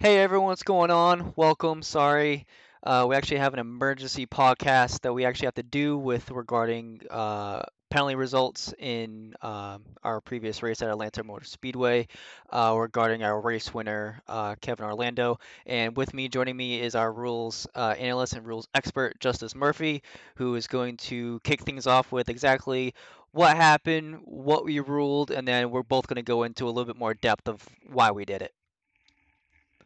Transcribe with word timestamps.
Hey 0.00 0.18
everyone, 0.18 0.46
what's 0.48 0.62
going 0.64 0.90
on? 0.90 1.32
Welcome. 1.36 1.82
Sorry, 1.82 2.46
uh, 2.82 3.06
we 3.08 3.14
actually 3.14 3.38
have 3.38 3.52
an 3.54 3.60
emergency 3.60 4.26
podcast 4.26 5.00
that 5.02 5.12
we 5.12 5.24
actually 5.24 5.46
have 5.46 5.54
to 5.54 5.62
do 5.62 5.96
with 5.98 6.30
regarding 6.32 7.00
uh, 7.10 7.62
penalty 7.90 8.14
results 8.16 8.74
in 8.78 9.34
um 9.42 9.82
our 10.02 10.20
previous 10.20 10.62
race 10.64 10.82
at 10.82 10.88
Atlanta 10.90 11.22
Motor 11.22 11.44
Speedway, 11.44 12.08
uh, 12.50 12.74
regarding 12.76 13.22
our 13.22 13.40
race 13.40 13.72
winner 13.72 14.20
uh, 14.26 14.56
Kevin 14.60 14.84
Orlando. 14.84 15.38
And 15.66 15.96
with 15.96 16.12
me, 16.12 16.28
joining 16.28 16.56
me 16.56 16.80
is 16.80 16.94
our 16.96 17.12
rules 17.12 17.66
uh, 17.76 17.94
analyst 17.98 18.32
and 18.34 18.44
rules 18.46 18.66
expert 18.74 19.18
Justice 19.20 19.54
Murphy, 19.54 20.02
who 20.36 20.54
is 20.56 20.66
going 20.66 20.96
to 21.08 21.38
kick 21.44 21.62
things 21.62 21.86
off 21.86 22.10
with 22.10 22.28
exactly 22.28 22.94
what 23.30 23.56
happened, 23.56 24.20
what 24.24 24.64
we 24.64 24.80
ruled, 24.80 25.30
and 25.30 25.46
then 25.46 25.70
we're 25.70 25.82
both 25.84 26.06
going 26.08 26.16
to 26.16 26.22
go 26.22 26.42
into 26.42 26.64
a 26.64 26.70
little 26.70 26.84
bit 26.84 26.96
more 26.98 27.14
depth 27.14 27.48
of 27.48 27.64
why 27.86 28.10
we 28.10 28.24
did 28.24 28.42
it. 28.42 28.52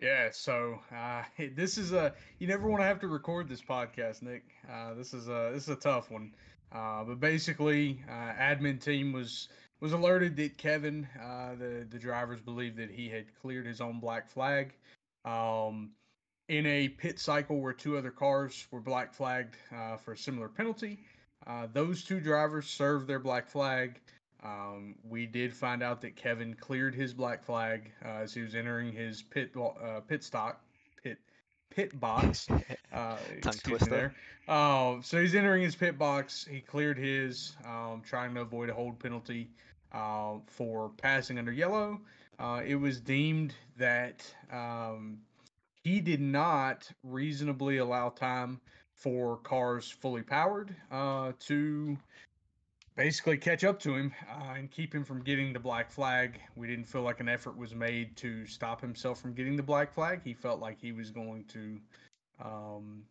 Yeah, 0.03 0.31
so 0.33 0.81
uh, 0.95 1.23
this 1.55 1.79
is 1.79 1.93
a 1.93 2.13
you 2.41 2.49
never 2.49 2.69
want 2.69 2.83
to 2.83 2.87
have 2.87 2.99
to 3.01 3.09
record 3.09 3.49
this 3.49 3.63
podcast, 3.63 4.21
Nick. 4.23 4.43
Uh, 4.71 4.95
this 4.95 5.15
is 5.15 5.29
a 5.29 5.51
this 5.55 5.63
is 5.65 5.69
a 5.69 5.77
tough 5.77 6.11
one. 6.11 6.35
Uh, 6.73 7.05
but 7.05 7.21
basically, 7.21 8.03
uh, 8.11 8.33
admin 8.33 8.81
team 8.83 9.13
was 9.13 9.49
was 9.81 9.93
alerted 9.93 10.37
that 10.37 10.59
Kevin, 10.59 11.07
uh, 11.23 11.55
the 11.55 11.87
the 11.89 11.99
drivers, 12.01 12.41
believed 12.41 12.77
that 12.79 12.91
he 12.91 13.09
had 13.09 13.27
cleared 13.41 13.65
his 13.65 13.81
own 13.81 14.01
black 14.01 14.29
flag. 14.29 14.75
Um, 15.25 15.93
in 16.49 16.67
a 16.67 16.89
pit 16.89 17.21
cycle 17.21 17.61
where 17.61 17.73
two 17.73 17.97
other 17.97 18.11
cars 18.11 18.67
were 18.73 18.81
black 18.81 19.15
flagged 19.15 19.55
uh, 19.75 19.97
for 19.97 20.13
a 20.13 20.17
similar 20.17 20.49
penalty, 20.49 20.99
those 21.73 22.03
two 22.03 22.19
drivers 22.19 22.67
served 22.67 23.07
their 23.07 23.21
black 23.21 23.49
flag. 23.49 24.01
Um, 24.45 24.97
we 25.09 25.27
did 25.27 25.55
find 25.55 25.83
out 25.83 26.01
that 26.01 26.17
Kevin 26.17 26.55
cleared 26.55 26.95
his 26.95 27.15
black 27.15 27.45
flag 27.45 27.93
uh, 28.05 28.23
as 28.23 28.35
he 28.35 28.41
was 28.41 28.55
entering 28.55 28.93
his 28.93 29.23
pit 29.23 29.53
uh, 29.57 30.01
pit 30.01 30.25
stock 30.25 30.61
pit 31.03 31.19
pit 31.71 31.99
box. 31.99 32.49
Uh, 32.93 33.17
Tongue 33.41 33.55
twister. 33.55 33.89
there. 33.89 34.15
Uh, 34.47 34.97
so 35.01 35.19
he's 35.19 35.35
entering 35.35 35.63
his 35.63 35.75
pit 35.75 35.97
box. 35.97 36.47
He 36.47 36.61
cleared 36.61 36.99
his, 36.99 37.57
um, 37.65 38.03
trying 38.05 38.35
to 38.35 38.43
avoid 38.43 38.69
a 38.69 38.75
hold 38.75 38.99
penalty 38.99 39.49
uh, 39.93 40.35
for 40.47 40.91
passing 41.01 41.39
under 41.39 41.53
yellow. 41.53 41.99
Uh, 42.39 42.61
it 42.67 42.75
was 42.75 43.01
deemed 43.01 43.55
that 43.79 44.23
um, 44.53 45.19
he 45.85 46.01
did 46.01 46.21
not 46.21 46.91
reasonably 47.03 47.79
allow 47.79 48.11
time 48.11 48.61
for 48.95 49.39
cars 49.39 49.91
fully 49.91 50.23
powered 50.23 50.75
uh, 50.91 51.33
to 51.41 51.97
basically 52.97 53.37
catch 53.37 53.65
up 53.65 53.81
to 53.81 53.95
him 53.95 54.13
uh, 54.31 54.55
and 54.57 54.71
keep 54.71 54.95
him 54.95 55.05
from 55.05 55.23
getting 55.23 55.53
the 55.53 55.59
black 55.59 55.91
flag. 55.91 56.41
We 56.57 56.67
didn't 56.67 56.85
feel 56.85 57.03
like 57.03 57.21
an 57.21 57.29
effort 57.29 57.57
was 57.57 57.75
made 57.75 58.17
to 58.19 58.47
stop 58.47 58.81
himself 58.81 59.21
from 59.21 59.33
getting 59.33 59.57
the 59.57 59.63
black 59.63 59.93
flag. 59.93 60.21
He 60.25 60.35
felt 60.35 60.61
like 60.61 60.81
he 60.81 60.93
was 60.93 61.11
going 61.11 61.45
to 61.45 61.79
um, 62.45 63.03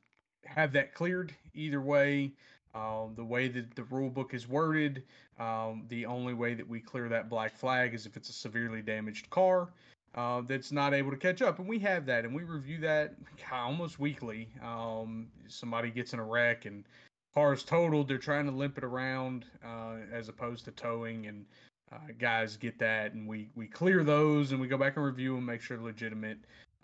have 0.45 0.71
that 0.73 0.93
cleared 0.93 1.33
either 1.53 1.81
way. 1.81 2.31
Um, 2.73 3.13
the 3.15 3.25
way 3.25 3.49
that 3.49 3.75
the 3.75 3.83
rule 3.83 4.09
book 4.09 4.33
is 4.33 4.47
worded, 4.47 5.03
um, 5.39 5.83
the 5.89 6.05
only 6.05 6.33
way 6.33 6.53
that 6.53 6.67
we 6.67 6.79
clear 6.79 7.09
that 7.09 7.29
black 7.29 7.57
flag 7.57 7.93
is 7.93 8.05
if 8.05 8.15
it's 8.15 8.29
a 8.29 8.33
severely 8.33 8.81
damaged 8.81 9.29
car 9.29 9.67
uh, 10.15 10.41
that's 10.47 10.71
not 10.71 10.93
able 10.93 11.11
to 11.11 11.17
catch 11.17 11.41
up. 11.41 11.59
And 11.59 11.67
we 11.67 11.79
have 11.79 12.05
that, 12.05 12.23
and 12.23 12.33
we 12.33 12.43
review 12.43 12.79
that 12.79 13.15
almost 13.51 13.99
weekly. 13.99 14.47
Um, 14.63 15.27
somebody 15.47 15.89
gets 15.89 16.13
in 16.13 16.19
a 16.19 16.23
wreck 16.23 16.65
and 16.65 16.85
cars 17.33 17.63
totaled, 17.63 18.07
they're 18.07 18.17
trying 18.17 18.45
to 18.45 18.51
limp 18.51 18.77
it 18.77 18.83
around 18.83 19.45
uh, 19.65 19.97
as 20.11 20.29
opposed 20.29 20.65
to 20.65 20.71
towing, 20.71 21.27
and 21.27 21.45
uh, 21.91 21.97
guys 22.19 22.57
get 22.57 22.79
that, 22.79 23.13
and 23.13 23.27
we 23.27 23.49
we 23.55 23.67
clear 23.67 24.03
those, 24.03 24.51
and 24.51 24.61
we 24.61 24.67
go 24.67 24.77
back 24.77 24.95
and 24.95 25.05
review 25.05 25.37
and 25.37 25.45
make 25.45 25.61
sure 25.61 25.77
they're 25.77 25.85
legitimate. 25.85 26.37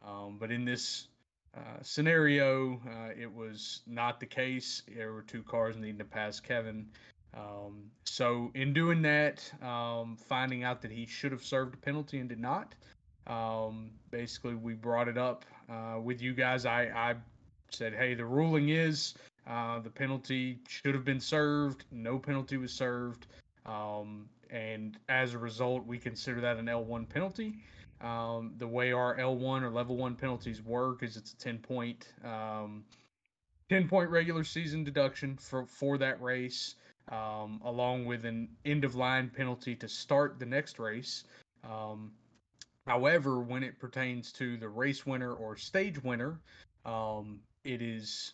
Um, 0.05 0.37
but 0.39 0.51
in 0.51 0.65
this 0.65 1.07
uh, 1.55 1.81
scenario, 1.81 2.81
uh, 2.87 3.09
it 3.19 3.33
was 3.33 3.81
not 3.87 4.19
the 4.19 4.25
case. 4.25 4.83
There 4.93 5.13
were 5.13 5.23
two 5.23 5.43
cars 5.43 5.75
needing 5.75 5.97
to 5.97 6.05
pass 6.05 6.39
Kevin. 6.39 6.87
Um, 7.35 7.91
so 8.05 8.51
in 8.53 8.73
doing 8.73 9.01
that, 9.03 9.51
um, 9.61 10.17
finding 10.17 10.63
out 10.63 10.81
that 10.81 10.91
he 10.91 11.05
should 11.05 11.31
have 11.31 11.43
served 11.43 11.73
a 11.73 11.77
penalty 11.77 12.19
and 12.19 12.29
did 12.29 12.39
not, 12.39 12.73
um, 13.27 13.91
basically 14.11 14.55
we 14.55 14.73
brought 14.73 15.07
it 15.07 15.17
up 15.17 15.45
uh, 15.69 15.99
with 16.01 16.21
you 16.21 16.33
guys. 16.33 16.65
I, 16.65 16.83
I 16.83 17.15
said, 17.69 17.93
hey, 17.93 18.13
the 18.13 18.25
ruling 18.25 18.69
is 18.69 19.13
uh, 19.49 19.79
the 19.79 19.89
penalty 19.89 20.59
should 20.67 20.93
have 20.93 21.05
been 21.05 21.21
served. 21.21 21.85
No 21.91 22.19
penalty 22.19 22.57
was 22.57 22.73
served. 22.73 23.27
Um, 23.65 24.27
and 24.49 24.97
as 25.09 25.33
a 25.33 25.37
result, 25.37 25.85
we 25.85 25.97
consider 25.97 26.41
that 26.41 26.57
an 26.57 26.65
L1 26.65 27.07
penalty. 27.07 27.55
Um, 28.01 28.53
the 28.57 28.67
way 28.67 28.91
our 28.91 29.17
L1 29.17 29.63
or 29.63 29.69
level 29.69 29.97
one 29.97 30.15
penalties 30.15 30.61
work 30.61 31.01
is 31.01 31.17
it's 31.17 31.33
a 31.33 31.37
10 31.37 31.59
point, 31.59 32.13
um, 32.23 32.83
10 33.69 33.87
point 33.87 34.09
regular 34.09 34.43
season 34.43 34.83
deduction 34.83 35.37
for, 35.37 35.65
for 35.65 35.97
that 35.97 36.21
race, 36.21 36.75
um, 37.11 37.59
along 37.63 38.05
with 38.05 38.25
an 38.25 38.49
end 38.65 38.83
of 38.83 38.95
line 38.95 39.31
penalty 39.35 39.75
to 39.75 39.87
start 39.87 40.39
the 40.39 40.45
next 40.45 40.77
race. 40.77 41.23
Um, 41.63 42.11
however, 42.85 43.39
when 43.39 43.63
it 43.63 43.79
pertains 43.79 44.31
to 44.33 44.57
the 44.57 44.69
race 44.69 45.05
winner 45.05 45.33
or 45.33 45.55
stage 45.55 46.01
winner, 46.03 46.39
um, 46.85 47.39
it 47.63 47.81
is 47.81 48.33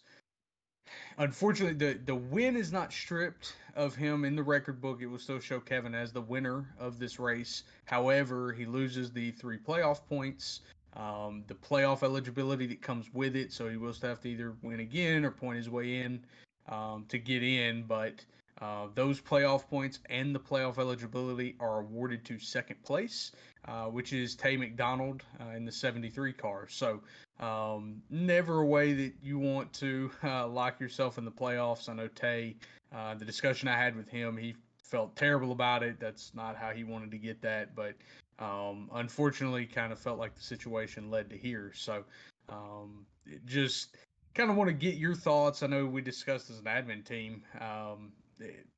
unfortunately 1.17 1.75
the 1.75 1.99
the 2.05 2.15
win 2.15 2.55
is 2.55 2.71
not 2.71 2.91
stripped 2.91 3.55
of 3.75 3.95
him 3.95 4.25
in 4.25 4.35
the 4.35 4.43
record 4.43 4.79
book. 4.81 5.01
It 5.01 5.07
will 5.07 5.19
still 5.19 5.39
show 5.39 5.59
kevin 5.59 5.95
as 5.95 6.11
the 6.11 6.21
winner 6.21 6.65
of 6.79 6.99
this 6.99 7.19
race. 7.19 7.63
However 7.85 8.53
he 8.53 8.65
loses 8.65 9.11
the 9.11 9.31
three 9.31 9.57
playoff 9.57 10.01
points 10.07 10.61
um, 10.95 11.43
the 11.47 11.55
playoff 11.55 12.03
eligibility 12.03 12.67
that 12.67 12.81
comes 12.81 13.11
with 13.13 13.35
it. 13.35 13.51
So 13.51 13.69
he 13.69 13.77
will 13.77 13.93
still 13.93 14.09
have 14.09 14.21
to 14.21 14.29
either 14.29 14.53
win 14.61 14.79
again 14.79 15.25
or 15.25 15.31
point 15.31 15.57
his 15.57 15.69
way 15.69 16.01
in 16.01 16.23
um, 16.69 17.05
to 17.09 17.17
get 17.17 17.43
in. 17.43 17.83
But 17.83 18.23
uh, 18.63 18.87
those 18.95 19.19
playoff 19.19 19.67
points 19.67 19.99
and 20.09 20.33
the 20.33 20.39
playoff 20.39 20.77
eligibility 20.77 21.55
are 21.59 21.79
awarded 21.79 22.23
to 22.25 22.39
second 22.39 22.81
place 22.83 23.31
uh, 23.67 23.85
which 23.85 24.11
is 24.13 24.35
Tay 24.35 24.57
McDonald 24.57 25.23
uh, 25.39 25.55
in 25.55 25.65
the 25.65 25.71
73 25.71 26.33
car. 26.33 26.67
So, 26.67 27.01
um, 27.39 28.01
never 28.09 28.59
a 28.59 28.65
way 28.65 28.93
that 28.93 29.13
you 29.21 29.39
want 29.39 29.71
to 29.73 30.11
uh, 30.23 30.47
lock 30.47 30.79
yourself 30.79 31.17
in 31.17 31.25
the 31.25 31.31
playoffs. 31.31 31.89
I 31.89 31.93
know 31.93 32.07
Tay, 32.07 32.55
uh, 32.93 33.15
the 33.15 33.25
discussion 33.25 33.67
I 33.67 33.77
had 33.77 33.95
with 33.95 34.09
him, 34.09 34.37
he 34.37 34.55
felt 34.83 35.15
terrible 35.15 35.51
about 35.51 35.81
it. 35.81 35.99
That's 35.99 36.33
not 36.35 36.55
how 36.55 36.71
he 36.71 36.83
wanted 36.83 37.11
to 37.11 37.17
get 37.17 37.41
that, 37.41 37.75
but 37.75 37.95
um, 38.39 38.89
unfortunately, 38.93 39.65
kind 39.65 39.93
of 39.93 39.99
felt 39.99 40.19
like 40.19 40.35
the 40.35 40.43
situation 40.43 41.09
led 41.09 41.29
to 41.29 41.37
here. 41.37 41.71
So, 41.73 42.03
um, 42.49 43.05
just 43.45 43.95
kind 44.35 44.49
of 44.49 44.57
want 44.57 44.67
to 44.67 44.73
get 44.73 44.95
your 44.95 45.15
thoughts. 45.15 45.63
I 45.63 45.67
know 45.67 45.85
we 45.85 46.01
discussed 46.01 46.49
as 46.49 46.59
an 46.59 46.65
admin 46.65 47.05
team. 47.05 47.43
Um, 47.61 48.11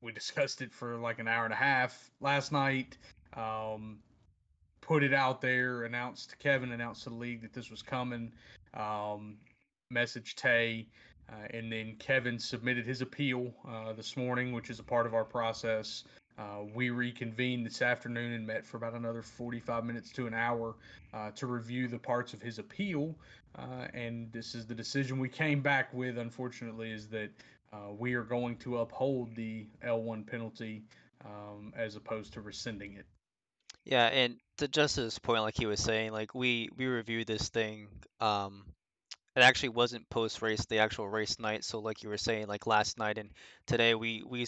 we 0.00 0.12
discussed 0.12 0.62
it 0.62 0.72
for 0.72 0.96
like 0.96 1.18
an 1.18 1.28
hour 1.28 1.44
and 1.44 1.52
a 1.52 1.56
half 1.56 2.10
last 2.20 2.52
night. 2.52 2.96
Um, 3.36 3.98
put 4.80 5.02
it 5.02 5.12
out 5.12 5.40
there, 5.40 5.84
announced 5.84 6.30
to 6.30 6.36
Kevin, 6.36 6.72
announced 6.72 7.04
to 7.04 7.10
the 7.10 7.16
league 7.16 7.42
that 7.42 7.52
this 7.52 7.70
was 7.70 7.82
coming, 7.82 8.32
um, 8.74 9.36
message 9.90 10.36
Tay, 10.36 10.86
uh, 11.28 11.46
and 11.50 11.70
then 11.72 11.96
Kevin 11.98 12.38
submitted 12.38 12.86
his 12.86 13.02
appeal 13.02 13.52
uh, 13.68 13.92
this 13.92 14.16
morning, 14.16 14.52
which 14.52 14.70
is 14.70 14.78
a 14.78 14.84
part 14.84 15.06
of 15.06 15.14
our 15.14 15.24
process. 15.24 16.04
Uh, 16.38 16.64
we 16.74 16.90
reconvened 16.90 17.64
this 17.64 17.80
afternoon 17.80 18.32
and 18.34 18.46
met 18.46 18.64
for 18.64 18.76
about 18.76 18.92
another 18.94 19.22
45 19.22 19.84
minutes 19.84 20.10
to 20.12 20.26
an 20.26 20.34
hour 20.34 20.74
uh, 21.14 21.30
to 21.30 21.46
review 21.46 21.88
the 21.88 21.98
parts 21.98 22.34
of 22.34 22.42
his 22.42 22.58
appeal. 22.58 23.14
Uh, 23.58 23.86
and 23.94 24.30
this 24.32 24.54
is 24.54 24.66
the 24.66 24.74
decision 24.74 25.18
we 25.18 25.30
came 25.30 25.62
back 25.62 25.92
with, 25.94 26.18
unfortunately, 26.18 26.90
is 26.90 27.08
that 27.08 27.30
uh, 27.72 27.92
we 27.96 28.14
are 28.14 28.22
going 28.22 28.56
to 28.58 28.78
uphold 28.78 29.34
the 29.34 29.66
L1 29.84 30.26
penalty 30.26 30.82
um, 31.24 31.72
as 31.76 31.96
opposed 31.96 32.32
to 32.34 32.40
rescinding 32.40 32.94
it. 32.94 33.06
Yeah, 33.84 34.06
and 34.06 34.36
to 34.58 34.68
Justice's 34.68 35.18
point, 35.18 35.42
like 35.42 35.56
he 35.56 35.66
was 35.66 35.80
saying, 35.80 36.12
like 36.12 36.34
we 36.34 36.68
we 36.76 36.86
reviewed 36.86 37.26
this 37.26 37.48
thing. 37.48 37.88
Um, 38.20 38.64
it 39.36 39.42
actually 39.42 39.68
wasn't 39.70 40.08
post 40.08 40.42
race, 40.42 40.64
the 40.66 40.78
actual 40.78 41.08
race 41.08 41.38
night. 41.38 41.62
So 41.62 41.78
like 41.78 42.02
you 42.02 42.08
were 42.08 42.18
saying, 42.18 42.46
like 42.48 42.66
last 42.66 42.98
night 42.98 43.18
and 43.18 43.30
today, 43.66 43.94
we 43.94 44.24
we 44.26 44.46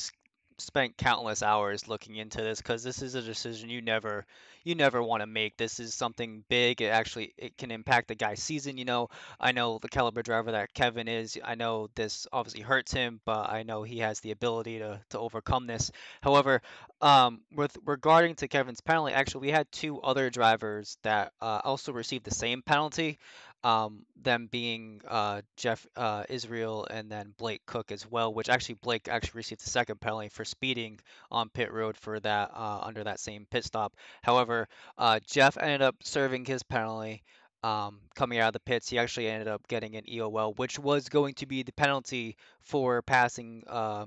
spent 0.58 0.96
countless 0.96 1.42
hours 1.42 1.88
looking 1.88 2.16
into 2.16 2.38
this 2.38 2.58
because 2.58 2.82
this 2.82 3.02
is 3.02 3.14
a 3.14 3.22
decision 3.22 3.70
you 3.70 3.80
never 3.80 4.26
you 4.64 4.74
never 4.74 5.02
want 5.02 5.22
to 5.22 5.26
make. 5.26 5.56
This 5.56 5.80
is 5.80 5.94
something 5.94 6.44
big 6.48 6.82
it 6.82 6.86
actually 6.86 7.32
it 7.38 7.56
can 7.56 7.70
impact 7.70 8.08
the 8.08 8.14
guy's 8.14 8.42
season 8.42 8.76
you 8.76 8.84
know? 8.84 9.08
I 9.40 9.52
know 9.52 9.78
the 9.78 9.88
caliber 9.88 10.22
driver 10.22 10.52
that 10.52 10.74
kevin 10.74 11.08
is 11.08 11.38
i 11.44 11.54
know 11.54 11.88
this 11.94 12.26
obviously 12.32 12.62
hurts 12.62 12.92
him 12.92 13.20
but 13.24 13.50
i 13.50 13.62
know 13.62 13.82
he 13.82 13.98
has 13.98 14.20
the 14.20 14.32
ability 14.32 14.78
to 14.80 15.00
to 15.10 15.18
overcome 15.18 15.66
this. 15.66 15.90
However 16.22 16.60
um 17.00 17.40
with 17.54 17.76
regarding 17.84 18.34
to 18.36 18.48
kevin's 18.48 18.80
penalty 18.80 19.14
actually 19.14 19.42
we 19.48 19.52
had 19.52 19.70
two 19.70 20.00
other 20.00 20.30
drivers 20.30 20.98
that 21.02 21.32
uh, 21.40 21.60
also 21.64 21.92
received 21.92 22.24
the 22.24 22.34
same 22.34 22.62
penalty 22.62 23.18
um, 23.64 24.04
them 24.22 24.48
being 24.50 25.00
uh, 25.06 25.42
Jeff 25.56 25.86
uh, 25.96 26.24
Israel 26.28 26.86
and 26.88 27.10
then 27.10 27.34
Blake 27.36 27.62
Cook 27.66 27.90
as 27.90 28.08
well, 28.08 28.32
which 28.32 28.48
actually 28.48 28.76
Blake 28.76 29.08
actually 29.08 29.38
received 29.38 29.64
the 29.64 29.70
second 29.70 30.00
penalty 30.00 30.28
for 30.28 30.44
speeding 30.48 30.98
on 31.30 31.48
pit 31.50 31.72
road 31.72 31.96
for 31.96 32.18
that 32.20 32.50
uh, 32.54 32.80
under 32.82 33.04
that 33.04 33.20
same 33.20 33.46
pit 33.50 33.64
stop. 33.64 33.94
However, 34.22 34.68
uh, 34.98 35.20
Jeff 35.26 35.56
ended 35.58 35.82
up 35.82 35.96
serving 36.02 36.44
his 36.46 36.62
penalty. 36.62 37.22
um, 37.62 38.00
coming 38.14 38.38
out 38.38 38.48
of 38.48 38.52
the 38.54 38.60
pits, 38.60 38.88
he 38.88 38.98
actually 38.98 39.28
ended 39.28 39.48
up 39.48 39.66
getting 39.68 39.96
an 39.96 40.04
EOL, 40.04 40.56
which 40.58 40.78
was 40.78 41.08
going 41.08 41.34
to 41.34 41.46
be 41.46 41.62
the 41.62 41.72
penalty 41.72 42.36
for 42.60 43.02
passing 43.02 43.64
uh, 43.66 44.06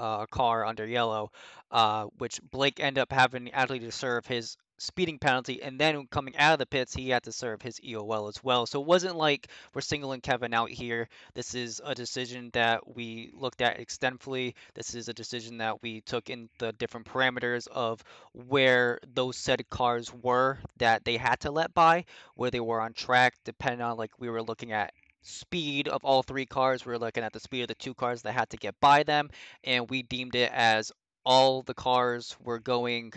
a 0.00 0.26
car 0.30 0.64
under 0.66 0.86
yellow, 0.86 1.30
uh, 1.70 2.04
which 2.18 2.40
Blake 2.50 2.80
ended 2.80 3.00
up 3.02 3.12
having 3.12 3.50
actually 3.52 3.80
to 3.80 3.92
serve 3.92 4.26
his 4.26 4.56
speeding 4.78 5.18
penalty, 5.18 5.62
and 5.62 5.78
then 5.78 6.06
coming 6.08 6.36
out 6.36 6.54
of 6.54 6.58
the 6.58 6.66
pits, 6.66 6.94
he 6.94 7.08
had 7.10 7.22
to 7.24 7.32
serve 7.32 7.62
his 7.62 7.80
EOL 7.80 8.28
as 8.28 8.42
well. 8.42 8.66
So 8.66 8.80
it 8.80 8.86
wasn't 8.86 9.16
like 9.16 9.48
we're 9.72 9.80
singling 9.80 10.20
Kevin 10.20 10.54
out 10.54 10.70
here. 10.70 11.08
This 11.34 11.54
is 11.54 11.80
a 11.84 11.94
decision 11.94 12.50
that 12.52 12.96
we 12.96 13.30
looked 13.34 13.62
at 13.62 13.78
extensively. 13.78 14.54
This 14.74 14.94
is 14.94 15.08
a 15.08 15.14
decision 15.14 15.58
that 15.58 15.82
we 15.82 16.00
took 16.00 16.30
in 16.30 16.48
the 16.58 16.72
different 16.72 17.06
parameters 17.06 17.68
of 17.68 18.02
where 18.32 18.98
those 19.14 19.36
said 19.36 19.68
cars 19.70 20.12
were 20.12 20.58
that 20.78 21.04
they 21.04 21.16
had 21.16 21.40
to 21.40 21.50
let 21.50 21.74
by, 21.74 22.04
where 22.34 22.50
they 22.50 22.60
were 22.60 22.80
on 22.80 22.92
track, 22.92 23.34
depending 23.44 23.80
on 23.80 23.96
like 23.96 24.10
we 24.18 24.28
were 24.28 24.42
looking 24.42 24.72
at 24.72 24.92
speed 25.22 25.88
of 25.88 26.04
all 26.04 26.22
three 26.22 26.46
cars. 26.46 26.84
We 26.84 26.92
were 26.92 26.98
looking 26.98 27.24
at 27.24 27.32
the 27.32 27.40
speed 27.40 27.62
of 27.62 27.68
the 27.68 27.74
two 27.74 27.94
cars 27.94 28.22
that 28.22 28.32
had 28.32 28.50
to 28.50 28.56
get 28.56 28.78
by 28.80 29.02
them, 29.02 29.30
and 29.62 29.88
we 29.88 30.02
deemed 30.02 30.34
it 30.34 30.50
as 30.52 30.92
all 31.24 31.62
the 31.62 31.74
cars 31.74 32.36
were 32.40 32.58
going 32.58 33.12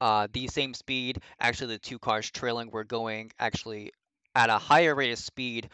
uh, 0.00 0.28
the 0.32 0.46
same 0.48 0.74
speed. 0.74 1.20
Actually, 1.40 1.74
the 1.74 1.78
two 1.78 1.98
cars 1.98 2.30
trailing 2.30 2.70
were 2.70 2.84
going 2.84 3.30
actually 3.38 3.92
at 4.34 4.50
a 4.50 4.58
higher 4.58 4.94
rate 4.94 5.12
of 5.12 5.18
speed 5.18 5.68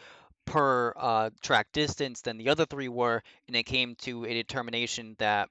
per 0.45 0.93
uh, 0.95 1.29
track 1.41 1.67
distance 1.71 2.21
than 2.21 2.37
the 2.37 2.49
other 2.49 2.65
three 2.65 2.89
were, 2.89 3.21
and 3.47 3.55
it 3.55 3.63
came 3.63 3.95
to 3.95 4.25
a 4.25 4.33
determination 4.33 5.15
that 5.19 5.49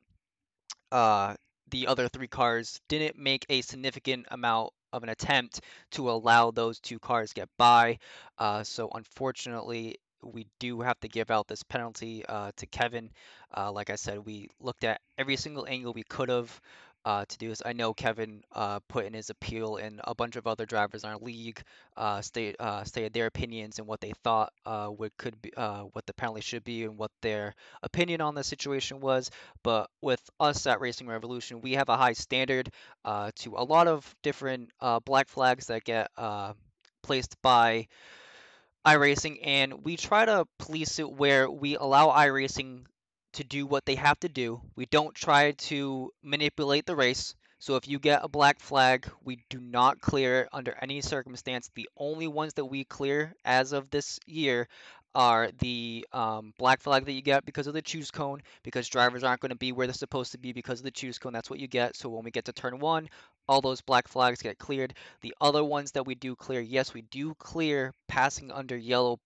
uh, 0.92 1.34
the 1.70 1.86
other 1.86 2.08
three 2.08 2.28
cars 2.28 2.80
didn't 2.88 3.16
make 3.18 3.46
a 3.48 3.62
significant 3.62 4.26
amount 4.30 4.72
of 4.92 5.02
an 5.02 5.08
attempt 5.08 5.60
to 5.92 6.10
allow 6.10 6.50
those 6.50 6.80
two 6.80 6.98
cars 6.98 7.32
get 7.32 7.48
by. 7.56 7.98
Uh, 8.38 8.62
so 8.64 8.90
unfortunately, 8.92 9.96
we 10.22 10.46
do 10.58 10.80
have 10.80 10.98
to 11.00 11.08
give 11.08 11.30
out 11.30 11.48
this 11.48 11.62
penalty 11.62 12.24
uh, 12.28 12.50
to 12.56 12.66
Kevin. 12.66 13.10
Uh, 13.56 13.72
like 13.72 13.90
I 13.90 13.96
said, 13.96 14.18
we 14.26 14.48
looked 14.60 14.84
at 14.84 15.00
every 15.16 15.36
single 15.36 15.66
angle 15.68 15.92
we 15.92 16.02
could 16.02 16.28
have 16.28 16.60
uh, 17.04 17.24
to 17.26 17.38
do 17.38 17.48
this. 17.48 17.62
I 17.64 17.72
know 17.72 17.94
Kevin 17.94 18.42
uh, 18.52 18.80
put 18.88 19.06
in 19.06 19.14
his 19.14 19.30
appeal, 19.30 19.76
and 19.76 20.00
a 20.04 20.14
bunch 20.14 20.36
of 20.36 20.46
other 20.46 20.66
drivers 20.66 21.04
in 21.04 21.10
our 21.10 21.18
league 21.18 21.62
uh, 21.96 22.20
state 22.20 22.56
uh, 22.60 22.84
stated 22.84 23.12
their 23.12 23.26
opinions 23.26 23.78
and 23.78 23.86
what 23.86 24.00
they 24.00 24.12
thought 24.22 24.52
uh, 24.66 24.88
what 24.88 25.16
could 25.16 25.40
be 25.40 25.52
uh, 25.56 25.82
what 25.92 26.06
the 26.06 26.14
penalty 26.14 26.40
should 26.42 26.64
be 26.64 26.84
and 26.84 26.98
what 26.98 27.10
their 27.22 27.54
opinion 27.82 28.20
on 28.20 28.34
the 28.34 28.44
situation 28.44 29.00
was. 29.00 29.30
But 29.62 29.90
with 30.00 30.20
us 30.38 30.66
at 30.66 30.80
Racing 30.80 31.06
Revolution, 31.06 31.60
we 31.60 31.72
have 31.72 31.88
a 31.88 31.96
high 31.96 32.14
standard 32.14 32.70
to 33.04 33.54
a 33.56 33.64
lot 33.64 33.88
of 33.88 34.14
different 34.22 34.70
black 35.04 35.28
flags 35.28 35.66
that 35.66 35.84
get 35.84 36.10
placed 37.02 37.40
by 37.42 37.88
iRacing, 38.86 39.40
and 39.42 39.84
we 39.84 39.96
try 39.96 40.24
to 40.24 40.46
police 40.58 40.98
it 40.98 41.10
where 41.10 41.50
we 41.50 41.76
allow 41.76 42.08
iRacing 42.08 42.84
to 43.34 43.44
do 43.44 43.66
what 43.66 43.84
they 43.84 43.94
have 43.94 44.18
to 44.20 44.28
do. 44.28 44.60
We 44.76 44.86
don't 44.86 45.14
try 45.14 45.52
to 45.52 46.12
manipulate 46.22 46.86
the 46.86 46.96
race. 46.96 47.34
So 47.58 47.76
if 47.76 47.86
you 47.86 47.98
get 47.98 48.24
a 48.24 48.28
black 48.28 48.58
flag, 48.58 49.06
we 49.22 49.38
do 49.50 49.60
not 49.60 50.00
clear 50.00 50.42
it 50.42 50.48
under 50.52 50.76
any 50.80 51.02
circumstance. 51.02 51.70
The 51.74 51.88
only 51.96 52.26
ones 52.26 52.54
that 52.54 52.64
we 52.64 52.84
clear 52.84 53.34
as 53.44 53.72
of 53.72 53.90
this 53.90 54.18
year 54.26 54.66
are 55.14 55.50
the 55.58 56.06
um, 56.12 56.54
black 56.56 56.80
flag 56.80 57.04
that 57.04 57.12
you 57.12 57.20
get 57.20 57.44
because 57.44 57.66
of 57.66 57.74
the 57.74 57.82
choose 57.82 58.10
cone, 58.10 58.40
because 58.62 58.88
drivers 58.88 59.24
aren't 59.24 59.40
going 59.40 59.50
to 59.50 59.56
be 59.56 59.72
where 59.72 59.86
they're 59.86 59.94
supposed 59.94 60.32
to 60.32 60.38
be 60.38 60.52
because 60.52 60.80
of 60.80 60.84
the 60.84 60.90
choose 60.90 61.18
cone. 61.18 61.32
That's 61.32 61.50
what 61.50 61.58
you 61.58 61.66
get. 61.68 61.96
So 61.96 62.08
when 62.08 62.24
we 62.24 62.30
get 62.30 62.46
to 62.46 62.52
turn 62.52 62.78
one, 62.78 63.08
all 63.48 63.60
those 63.60 63.80
black 63.80 64.08
flags 64.08 64.40
get 64.40 64.58
cleared. 64.58 64.94
The 65.20 65.34
other 65.40 65.64
ones 65.64 65.92
that 65.92 66.06
we 66.06 66.14
do 66.14 66.36
clear, 66.36 66.60
yes, 66.60 66.94
we 66.94 67.02
do 67.02 67.34
clear 67.34 67.92
passing 68.08 68.50
under 68.52 68.76
yellow 68.76 69.18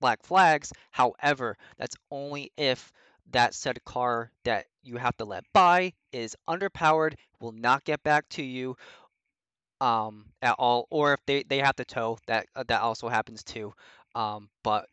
black 0.00 0.22
flags. 0.22 0.72
However, 0.90 1.56
that's 1.78 1.96
only 2.10 2.52
if 2.56 2.92
that 3.32 3.54
said 3.54 3.82
car 3.84 4.30
that 4.44 4.66
you 4.82 4.96
have 4.96 5.16
to 5.16 5.24
let 5.24 5.44
by 5.52 5.92
is 6.12 6.36
underpowered, 6.48 7.14
will 7.40 7.52
not 7.52 7.84
get 7.84 8.02
back 8.02 8.28
to 8.30 8.42
you 8.42 8.76
um, 9.80 10.26
at 10.42 10.54
all, 10.58 10.86
or 10.90 11.14
if 11.14 11.20
they, 11.26 11.42
they 11.42 11.58
have 11.58 11.76
to 11.76 11.84
tow, 11.84 12.18
that 12.26 12.46
uh, 12.54 12.64
that 12.68 12.80
also 12.80 13.08
happens 13.08 13.42
too. 13.42 13.74
Um, 14.14 14.48
but 14.62 14.86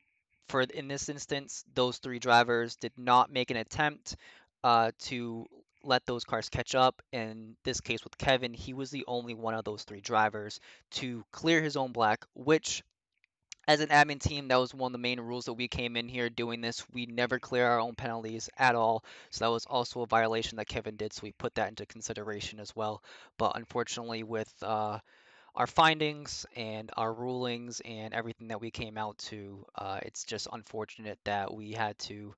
for 0.49 0.61
in 0.61 0.87
this 0.87 1.07
instance, 1.09 1.63
those 1.73 1.97
three 1.97 2.19
drivers 2.19 2.75
did 2.75 2.91
not 2.97 3.31
make 3.31 3.51
an 3.51 3.57
attempt 3.57 4.15
uh, 4.63 4.91
to 4.99 5.45
let 5.83 6.05
those 6.05 6.23
cars 6.23 6.49
catch 6.49 6.75
up. 6.75 7.01
In 7.11 7.55
this 7.63 7.81
case 7.81 8.03
with 8.03 8.17
Kevin, 8.17 8.53
he 8.53 8.73
was 8.73 8.91
the 8.91 9.05
only 9.07 9.33
one 9.33 9.53
of 9.53 9.63
those 9.63 9.83
three 9.83 10.01
drivers 10.01 10.59
to 10.91 11.23
clear 11.31 11.61
his 11.61 11.77
own 11.77 11.91
black, 11.91 12.25
which 12.33 12.83
as 13.67 13.79
an 13.79 13.89
admin 13.89 14.19
team, 14.19 14.47
that 14.47 14.57
was 14.57 14.73
one 14.73 14.89
of 14.89 14.93
the 14.93 14.97
main 14.97 15.19
rules 15.19 15.45
that 15.45 15.53
we 15.53 15.67
came 15.67 15.95
in 15.95 16.07
here 16.09 16.29
doing 16.29 16.61
this. 16.61 16.83
We 16.91 17.05
never 17.05 17.39
clear 17.39 17.67
our 17.67 17.79
own 17.79 17.95
penalties 17.95 18.49
at 18.57 18.75
all. 18.75 19.03
So 19.29 19.45
that 19.45 19.51
was 19.51 19.65
also 19.65 20.01
a 20.01 20.07
violation 20.07 20.57
that 20.57 20.67
Kevin 20.67 20.95
did. 20.95 21.13
So 21.13 21.21
we 21.23 21.31
put 21.31 21.55
that 21.55 21.69
into 21.69 21.85
consideration 21.85 22.59
as 22.59 22.75
well. 22.75 23.03
But 23.37 23.55
unfortunately, 23.55 24.23
with 24.23 24.51
uh, 24.61 24.99
our 25.55 25.67
findings 25.67 26.45
and 26.55 26.91
our 26.97 27.13
rulings 27.13 27.81
and 27.85 28.13
everything 28.13 28.49
that 28.49 28.61
we 28.61 28.71
came 28.71 28.97
out 28.97 29.17
to, 29.19 29.65
uh, 29.75 29.99
it's 30.03 30.23
just 30.25 30.47
unfortunate 30.51 31.19
that 31.25 31.53
we 31.53 31.71
had 31.71 31.97
to 31.99 32.33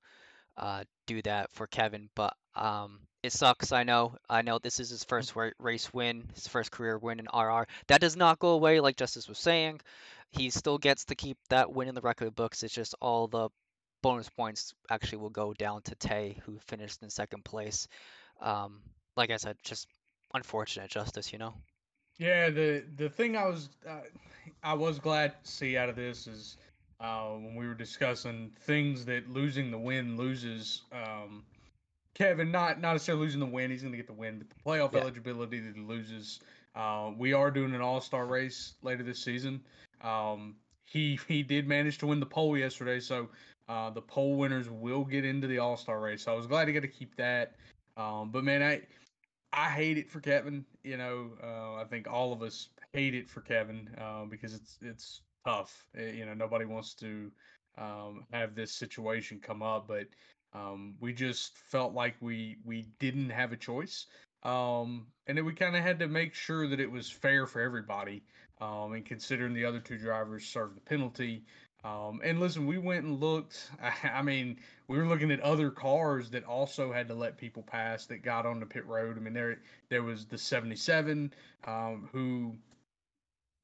uh, 0.56 0.84
do 1.06 1.22
that 1.22 1.50
for 1.52 1.66
Kevin. 1.66 2.10
But 2.14 2.36
um, 2.54 3.00
it 3.24 3.32
sucks. 3.32 3.72
I 3.72 3.84
know. 3.84 4.16
I 4.28 4.42
know 4.42 4.58
this 4.58 4.80
is 4.80 4.90
his 4.90 5.02
first 5.02 5.34
race 5.58 5.92
win, 5.94 6.28
his 6.34 6.46
first 6.46 6.70
career 6.70 6.98
win 6.98 7.20
in 7.20 7.26
RR. 7.26 7.66
That 7.86 8.02
does 8.02 8.16
not 8.16 8.38
go 8.38 8.50
away, 8.50 8.80
like 8.80 8.96
Justice 8.96 9.28
was 9.28 9.38
saying. 9.38 9.80
He 10.30 10.50
still 10.50 10.76
gets 10.76 11.06
to 11.06 11.14
keep 11.14 11.38
that 11.48 11.72
win 11.72 11.88
in 11.88 11.94
the 11.94 12.02
record 12.02 12.34
books. 12.34 12.62
It's 12.62 12.74
just 12.74 12.94
all 13.00 13.26
the 13.26 13.48
bonus 14.02 14.28
points 14.28 14.74
actually 14.90 15.18
will 15.18 15.30
go 15.30 15.54
down 15.54 15.80
to 15.82 15.94
Tay, 15.94 16.36
who 16.44 16.58
finished 16.66 17.02
in 17.02 17.08
second 17.08 17.44
place. 17.44 17.88
Um, 18.42 18.82
like 19.16 19.30
I 19.30 19.38
said, 19.38 19.56
just 19.62 19.88
unfortunate 20.34 20.90
justice, 20.90 21.32
you 21.32 21.38
know. 21.38 21.54
Yeah, 22.18 22.50
the 22.50 22.84
the 22.96 23.08
thing 23.08 23.36
I 23.36 23.46
was 23.46 23.70
uh, 23.88 24.00
I 24.62 24.74
was 24.74 24.98
glad 24.98 25.42
to 25.42 25.50
see 25.50 25.78
out 25.78 25.88
of 25.88 25.96
this 25.96 26.26
is 26.26 26.58
uh, 27.00 27.30
when 27.30 27.54
we 27.54 27.66
were 27.66 27.74
discussing 27.74 28.52
things 28.60 29.06
that 29.06 29.30
losing 29.30 29.70
the 29.70 29.78
win 29.78 30.18
loses. 30.18 30.82
Um, 30.92 31.44
Kevin, 32.14 32.50
not 32.50 32.80
not 32.80 32.92
necessarily 32.92 33.24
losing 33.24 33.40
the 33.40 33.46
win, 33.46 33.70
he's 33.70 33.82
going 33.82 33.92
to 33.92 33.98
get 33.98 34.06
the 34.06 34.12
win, 34.12 34.38
but 34.38 34.48
the 34.48 34.62
playoff 34.64 34.92
yeah. 34.92 35.00
eligibility 35.00 35.60
that 35.60 35.74
he 35.74 35.82
loses. 35.82 36.40
Uh, 36.74 37.10
we 37.16 37.32
are 37.32 37.50
doing 37.50 37.74
an 37.74 37.80
All 37.80 38.00
Star 38.00 38.26
race 38.26 38.74
later 38.82 39.02
this 39.02 39.22
season. 39.22 39.60
Um, 40.00 40.56
he 40.84 41.18
he 41.28 41.42
did 41.42 41.66
manage 41.66 41.98
to 41.98 42.06
win 42.06 42.20
the 42.20 42.26
pole 42.26 42.56
yesterday, 42.56 43.00
so 43.00 43.28
uh, 43.68 43.90
the 43.90 44.02
pole 44.02 44.36
winners 44.36 44.68
will 44.70 45.04
get 45.04 45.24
into 45.24 45.46
the 45.46 45.58
All 45.58 45.76
Star 45.76 46.00
race. 46.00 46.22
So 46.22 46.32
I 46.32 46.36
was 46.36 46.46
glad 46.46 46.66
to 46.66 46.72
get 46.72 46.82
to 46.82 46.88
keep 46.88 47.16
that. 47.16 47.54
Um, 47.96 48.30
but 48.30 48.44
man, 48.44 48.62
I 48.62 48.82
I 49.52 49.70
hate 49.70 49.98
it 49.98 50.10
for 50.10 50.20
Kevin. 50.20 50.64
You 50.82 50.96
know, 50.96 51.30
uh, 51.42 51.74
I 51.74 51.84
think 51.84 52.08
all 52.08 52.32
of 52.32 52.42
us 52.42 52.68
hate 52.92 53.14
it 53.14 53.28
for 53.28 53.40
Kevin 53.40 53.88
uh, 54.00 54.24
because 54.24 54.54
it's 54.54 54.78
it's 54.82 55.22
tough. 55.44 55.86
It, 55.94 56.00
eh, 56.00 56.12
you 56.18 56.26
know, 56.26 56.34
nobody 56.34 56.64
wants 56.64 56.94
to 56.94 57.30
um, 57.78 58.24
have 58.32 58.54
this 58.54 58.72
situation 58.72 59.40
come 59.40 59.62
up, 59.62 59.86
but 59.88 60.06
um, 60.54 60.94
we 61.00 61.12
just 61.12 61.56
felt 61.70 61.94
like 61.94 62.14
we 62.20 62.56
we 62.64 62.86
didn't 62.98 63.30
have 63.30 63.52
a 63.52 63.56
choice, 63.56 64.06
um, 64.42 65.06
and 65.26 65.36
then 65.36 65.44
we 65.44 65.52
kind 65.52 65.76
of 65.76 65.82
had 65.82 65.98
to 66.00 66.08
make 66.08 66.34
sure 66.34 66.68
that 66.68 66.80
it 66.80 66.90
was 66.90 67.10
fair 67.10 67.46
for 67.46 67.60
everybody. 67.60 68.22
Um, 68.60 68.92
and 68.92 69.04
considering 69.04 69.52
the 69.52 69.64
other 69.64 69.80
two 69.80 69.98
drivers 69.98 70.46
served 70.46 70.76
the 70.76 70.80
penalty, 70.80 71.44
um, 71.84 72.20
and 72.24 72.40
listen, 72.40 72.66
we 72.66 72.78
went 72.78 73.04
and 73.04 73.20
looked. 73.20 73.70
I, 74.04 74.22
mean, 74.22 74.58
we 74.88 74.96
were 74.96 75.06
looking 75.06 75.30
at 75.30 75.40
other 75.40 75.70
cars 75.70 76.30
that 76.30 76.44
also 76.44 76.92
had 76.92 77.08
to 77.08 77.14
let 77.14 77.36
people 77.36 77.62
pass 77.62 78.06
that 78.06 78.22
got 78.22 78.46
on 78.46 78.58
the 78.58 78.66
pit 78.66 78.86
road. 78.86 79.18
I 79.18 79.20
mean, 79.20 79.34
there 79.34 79.58
there 79.90 80.02
was 80.02 80.24
the 80.24 80.38
77 80.38 81.32
um, 81.66 82.08
who 82.12 82.54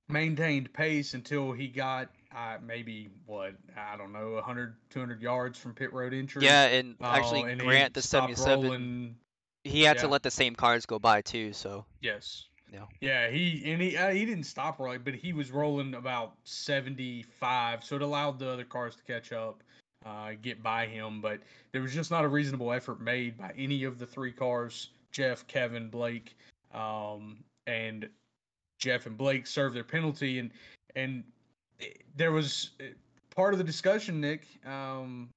maintained 0.09 0.73
pace 0.73 1.14
until 1.14 1.52
he 1.52 1.68
got 1.68 2.11
uh, 2.35 2.57
maybe 2.65 3.09
what 3.27 3.55
I 3.77 3.97
don't 3.97 4.13
know 4.13 4.33
100 4.33 4.75
200 4.91 5.21
yards 5.21 5.59
from 5.59 5.75
pit 5.75 5.93
road 5.93 6.15
entry. 6.15 6.45
Yeah, 6.45 6.67
and 6.67 6.97
actually 7.01 7.43
uh, 7.43 7.47
and 7.47 7.61
Grant 7.61 7.95
the 7.95 8.03
77 8.03 8.63
rolling. 8.65 9.17
he 9.65 9.83
had 9.83 9.97
yeah. 9.97 10.03
to 10.03 10.09
let 10.09 10.23
the 10.23 10.31
same 10.31 10.55
cars 10.55 10.87
go 10.87 10.99
by 10.99 11.23
too, 11.23 11.53
so 11.53 11.85
Yes. 12.01 12.47
Yeah. 12.73 12.85
Yeah, 13.01 13.31
he 13.31 13.63
and 13.67 13.83
he 13.83 13.97
uh, 13.97 14.11
he 14.11 14.25
didn't 14.25 14.45
stop 14.45 14.79
right, 14.79 15.03
but 15.03 15.15
he 15.15 15.33
was 15.33 15.51
rolling 15.51 15.95
about 15.95 16.35
75, 16.45 17.83
so 17.83 17.97
it 17.97 18.03
allowed 18.03 18.39
the 18.39 18.49
other 18.49 18.65
cars 18.65 18.95
to 18.97 19.03
catch 19.03 19.33
up. 19.33 19.63
Uh, 20.07 20.31
get 20.41 20.63
by 20.63 20.87
him, 20.87 21.21
but 21.21 21.41
there 21.73 21.83
was 21.83 21.93
just 21.93 22.11
not 22.11 22.25
a 22.25 22.29
reasonable 22.29 22.73
effort 22.73 23.03
made 23.03 23.37
by 23.37 23.53
any 23.59 23.85
of 23.85 23.99
the 23.99 24.07
three 24.07 24.33
cars 24.33 24.91
Jeff, 25.13 25.47
Kevin, 25.47 25.89
Blake. 25.89 26.37
Um, 26.73 27.45
and 27.67 28.09
Jeff 28.79 29.07
and 29.07 29.17
Blake 29.17 29.47
served 29.47 29.77
their 29.77 29.85
penalty, 29.85 30.39
and 30.39 30.51
and 30.97 31.25
there 32.17 32.33
was 32.33 32.71
uh, 32.81 32.85
part 33.35 33.55
of 33.55 33.59
the 33.59 33.65
discussion, 33.65 34.21
Nick, 34.21 34.47
um, 34.67 35.29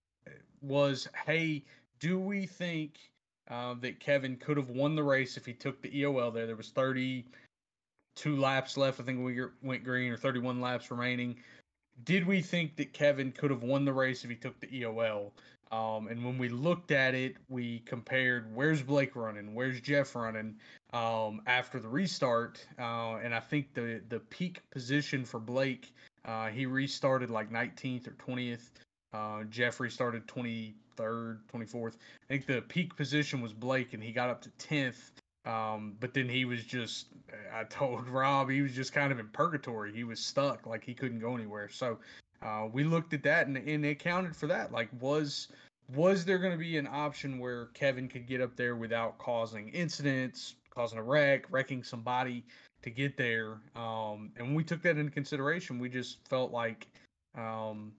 was, 0.61 1.07
hey, 1.25 1.63
do 1.99 2.19
we 2.19 2.45
think 2.45 2.97
uh, 3.49 3.75
that 3.81 3.99
Kevin 3.99 4.35
could 4.37 4.57
have 4.57 4.69
won 4.69 4.95
the 4.95 5.03
race 5.03 5.37
if 5.37 5.45
he 5.45 5.53
took 5.53 5.81
the 5.81 5.89
EOL 5.89 6.33
there? 6.33 6.45
There 6.45 6.55
was 6.55 6.69
32 6.69 8.35
laps 8.37 8.77
left. 8.77 8.99
I 8.99 9.03
think 9.03 9.23
we 9.23 9.39
went 9.61 9.83
green, 9.83 10.11
or 10.11 10.17
31 10.17 10.61
laps 10.61 10.91
remaining. 10.91 11.35
did 12.05 12.25
we 12.25 12.41
think 12.41 12.75
that 12.77 12.93
Kevin 12.93 13.31
could 13.31 13.51
have 13.51 13.63
won 13.63 13.85
the 13.85 13.93
race 13.93 14.23
if 14.23 14.29
he 14.29 14.35
took 14.35 14.59
the 14.59 14.67
EOL? 14.67 15.31
Um, 15.73 16.07
and 16.07 16.23
when 16.23 16.37
we 16.37 16.49
looked 16.49 16.91
at 16.91 17.15
it, 17.15 17.35
we 17.49 17.79
compared 17.79 18.53
where's 18.53 18.83
Blake 18.83 19.15
running, 19.15 19.55
where's 19.55 19.81
Jeff 19.81 20.15
running 20.15 20.55
um, 20.93 21.41
after 21.47 21.79
the 21.79 21.87
restart, 21.87 22.63
uh, 22.77 23.15
and 23.15 23.33
I 23.33 23.39
think 23.39 23.73
the 23.73 23.99
the 24.09 24.19
peak 24.19 24.61
position 24.69 25.25
for 25.25 25.39
Blake, 25.39 25.91
uh, 26.25 26.47
he 26.47 26.65
restarted 26.65 27.29
like 27.29 27.51
19th 27.51 28.07
or 28.07 28.11
20th. 28.11 28.69
Uh, 29.13 29.43
Jeff 29.49 29.79
restarted 29.79 30.27
23rd, 30.27 31.39
24th. 31.53 31.93
I 31.93 32.27
think 32.27 32.45
the 32.47 32.61
peak 32.61 32.95
position 32.95 33.41
was 33.41 33.53
Blake, 33.53 33.93
and 33.93 34.01
he 34.01 34.11
got 34.11 34.29
up 34.29 34.41
to 34.41 34.49
10th. 34.51 35.11
Um, 35.45 35.95
but 35.99 36.13
then 36.13 36.29
he 36.29 36.45
was 36.45 36.63
just, 36.63 37.07
I 37.53 37.65
told 37.65 38.07
Rob, 38.09 38.49
he 38.49 38.61
was 38.61 38.73
just 38.73 38.93
kind 38.93 39.11
of 39.11 39.19
in 39.19 39.27
purgatory. 39.27 39.93
He 39.93 40.03
was 40.03 40.19
stuck, 40.19 40.65
like 40.65 40.83
he 40.83 40.93
couldn't 40.93 41.19
go 41.19 41.35
anywhere. 41.35 41.69
So 41.69 41.99
uh, 42.41 42.67
we 42.71 42.83
looked 42.83 43.13
at 43.13 43.23
that 43.23 43.47
and, 43.47 43.57
and 43.57 43.85
it 43.85 43.89
accounted 43.89 44.35
for 44.35 44.47
that. 44.47 44.71
Like, 44.71 44.89
was 44.99 45.49
was 45.93 46.23
there 46.23 46.37
going 46.37 46.53
to 46.53 46.57
be 46.57 46.77
an 46.77 46.87
option 46.89 47.39
where 47.39 47.65
Kevin 47.67 48.07
could 48.07 48.25
get 48.25 48.39
up 48.39 48.55
there 48.55 48.75
without 48.75 49.17
causing 49.17 49.69
incidents, 49.69 50.55
causing 50.73 50.99
a 50.99 51.03
wreck, 51.03 51.45
wrecking 51.51 51.83
somebody 51.83 52.43
to 52.81 52.89
get 52.89 53.17
there? 53.17 53.57
Um, 53.75 54.31
and 54.37 54.47
when 54.47 54.55
we 54.55 54.63
took 54.63 54.81
that 54.83 54.97
into 54.97 55.11
consideration, 55.11 55.79
we 55.79 55.89
just 55.89 56.17
felt 56.27 56.51
like 56.51 56.87
um, 57.35 57.93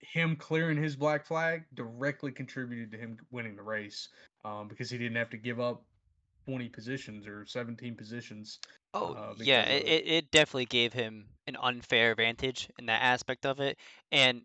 him 0.00 0.36
clearing 0.36 0.80
his 0.82 0.96
black 0.96 1.26
flag 1.26 1.64
directly 1.74 2.32
contributed 2.32 2.90
to 2.92 2.98
him 2.98 3.18
winning 3.30 3.56
the 3.56 3.62
race 3.62 4.08
um, 4.44 4.68
because 4.68 4.90
he 4.90 4.98
didn't 4.98 5.16
have 5.16 5.30
to 5.30 5.36
give 5.36 5.60
up 5.60 5.82
20 6.46 6.68
positions 6.70 7.26
or 7.26 7.44
17 7.44 7.94
positions. 7.94 8.58
Oh, 8.94 9.12
uh, 9.12 9.34
yeah, 9.36 9.64
it, 9.64 10.04
it 10.06 10.30
definitely 10.30 10.64
gave 10.64 10.94
him 10.94 11.26
an 11.46 11.56
unfair 11.62 12.12
advantage 12.12 12.70
in 12.78 12.86
that 12.86 13.02
aspect 13.02 13.44
of 13.44 13.60
it. 13.60 13.76
And 14.10 14.42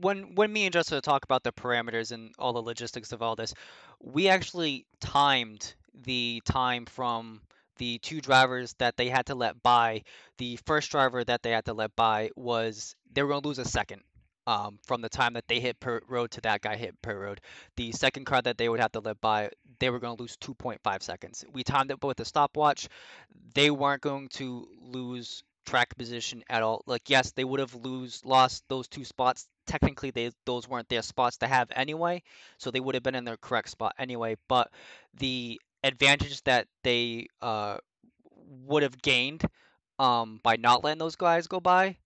when 0.00 0.34
when 0.34 0.52
me 0.52 0.64
and 0.64 0.72
Justice 0.72 1.00
talk 1.02 1.24
about 1.24 1.42
the 1.42 1.52
parameters 1.52 2.12
and 2.12 2.34
all 2.38 2.52
the 2.52 2.62
logistics 2.62 3.12
of 3.12 3.22
all 3.22 3.36
this, 3.36 3.54
we 4.00 4.28
actually 4.28 4.86
timed 5.00 5.74
the 6.04 6.42
time 6.44 6.86
from 6.86 7.40
the 7.78 7.98
two 7.98 8.20
drivers 8.20 8.74
that 8.78 8.96
they 8.96 9.08
had 9.08 9.26
to 9.26 9.34
let 9.34 9.62
by. 9.62 10.02
The 10.38 10.58
first 10.66 10.90
driver 10.90 11.24
that 11.24 11.42
they 11.42 11.50
had 11.50 11.64
to 11.66 11.74
let 11.74 11.94
by 11.96 12.30
was 12.36 12.94
they 13.12 13.22
were 13.22 13.28
going 13.28 13.42
to 13.42 13.48
lose 13.48 13.58
a 13.58 13.64
second 13.64 14.02
um, 14.46 14.78
from 14.84 15.00
the 15.00 15.08
time 15.08 15.34
that 15.34 15.46
they 15.48 15.60
hit 15.60 15.80
pit 15.80 16.02
road 16.08 16.30
to 16.32 16.40
that 16.42 16.60
guy 16.60 16.76
hit 16.76 17.00
pit 17.02 17.16
road. 17.16 17.40
The 17.76 17.92
second 17.92 18.24
car 18.26 18.42
that 18.42 18.58
they 18.58 18.68
would 18.68 18.80
have 18.80 18.92
to 18.92 19.00
let 19.00 19.20
by, 19.20 19.50
they 19.78 19.90
were 19.90 19.98
going 19.98 20.16
to 20.16 20.22
lose 20.22 20.36
2.5 20.36 21.02
seconds. 21.02 21.44
We 21.52 21.64
timed 21.64 21.90
it 21.90 22.02
with 22.02 22.20
a 22.20 22.24
stopwatch. 22.24 22.88
They 23.54 23.70
weren't 23.70 24.02
going 24.02 24.28
to 24.30 24.68
lose 24.80 25.42
track 25.64 25.96
position 25.96 26.42
at 26.48 26.62
all. 26.62 26.82
Like 26.86 27.08
yes, 27.08 27.32
they 27.32 27.44
would 27.44 27.60
have 27.60 27.74
lose 27.74 28.24
lost 28.24 28.64
those 28.68 28.88
two 28.88 29.04
spots. 29.04 29.48
Technically, 29.66 30.10
they 30.10 30.30
those 30.46 30.68
weren't 30.68 30.88
their 30.88 31.02
spots 31.02 31.38
to 31.38 31.46
have 31.46 31.70
anyway, 31.74 32.22
so 32.58 32.70
they 32.70 32.80
would 32.80 32.94
have 32.94 33.02
been 33.04 33.14
in 33.14 33.24
their 33.24 33.36
correct 33.36 33.70
spot 33.70 33.94
anyway. 33.98 34.36
But 34.48 34.70
the 35.14 35.60
advantage 35.84 36.42
that 36.44 36.66
they 36.82 37.28
uh, 37.40 37.78
would 38.66 38.82
have 38.82 39.00
gained 39.02 39.44
um, 39.98 40.40
by 40.42 40.56
not 40.56 40.84
letting 40.84 40.98
those 40.98 41.16
guys 41.16 41.46
go 41.46 41.60
by 41.60 41.96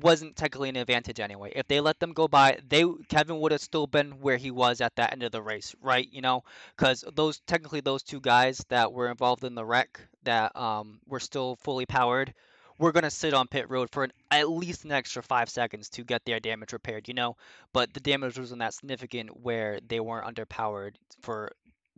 wasn't 0.00 0.36
technically 0.36 0.68
an 0.68 0.76
advantage 0.76 1.18
anyway. 1.20 1.52
If 1.56 1.66
they 1.66 1.80
let 1.80 1.98
them 1.98 2.12
go 2.12 2.28
by, 2.28 2.58
they 2.68 2.84
Kevin 3.08 3.40
would 3.40 3.52
have 3.52 3.60
still 3.60 3.86
been 3.86 4.20
where 4.20 4.36
he 4.36 4.50
was 4.50 4.80
at 4.80 4.94
that 4.96 5.12
end 5.12 5.22
of 5.24 5.32
the 5.32 5.42
race, 5.42 5.74
right? 5.80 6.08
You 6.10 6.20
know, 6.20 6.44
because 6.76 7.04
those 7.14 7.40
technically 7.46 7.80
those 7.80 8.02
two 8.02 8.20
guys 8.20 8.64
that 8.68 8.92
were 8.92 9.10
involved 9.10 9.44
in 9.44 9.54
the 9.56 9.64
wreck 9.64 10.00
that 10.22 10.54
um, 10.56 11.00
were 11.06 11.20
still 11.20 11.56
fully 11.56 11.86
powered 11.86 12.32
we're 12.78 12.92
going 12.92 13.04
to 13.04 13.10
sit 13.10 13.34
on 13.34 13.48
pit 13.48 13.70
road 13.70 13.90
for 13.90 14.04
an, 14.04 14.12
at 14.30 14.48
least 14.48 14.84
an 14.84 14.92
extra 14.92 15.22
five 15.22 15.48
seconds 15.48 15.88
to 15.90 16.04
get 16.04 16.24
their 16.24 16.40
damage 16.40 16.72
repaired, 16.72 17.08
you 17.08 17.14
know? 17.14 17.36
But 17.72 17.92
the 17.94 18.00
damage 18.00 18.38
wasn't 18.38 18.60
that 18.60 18.74
significant 18.74 19.40
where 19.42 19.78
they 19.86 20.00
weren't 20.00 20.34
underpowered 20.34 20.94
for 21.20 21.52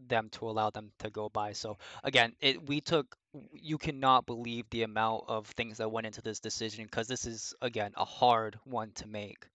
them 0.09 0.29
to 0.33 0.49
allow 0.49 0.71
them 0.71 0.91
to 0.99 1.11
go 1.11 1.29
by. 1.29 1.53
So 1.53 1.79
again, 2.03 2.35
it 2.41 2.67
we 2.69 2.81
took 2.81 3.17
you 3.53 3.79
cannot 3.79 4.27
believe 4.27 4.67
the 4.71 4.83
amount 4.83 5.25
of 5.29 5.47
things 5.49 5.79
that 5.79 5.91
went 5.91 6.07
into 6.07 6.23
this 6.23 6.41
decision 6.41 6.85
because 6.85 7.09
this 7.09 7.27
is 7.27 7.55
again 7.63 7.93
a 7.97 8.05
hard 8.05 8.59
one 8.65 8.91
to 8.97 9.09
make. 9.09 9.47